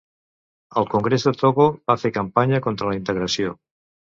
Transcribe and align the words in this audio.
El 0.81 0.87
Congrés 0.93 1.27
de 1.27 1.33
Togo 1.41 1.67
va 1.91 1.99
fer 2.05 2.13
campanya 2.17 2.63
contra 2.69 2.91
la 2.91 2.99
integració. 3.03 3.57